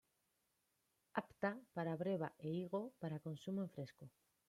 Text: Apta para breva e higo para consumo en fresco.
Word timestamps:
Apta 1.21 1.51
para 1.75 1.95
breva 2.01 2.29
e 2.45 2.47
higo 2.57 2.81
para 3.01 3.23
consumo 3.25 3.59
en 3.65 3.69
fresco. 3.75 4.05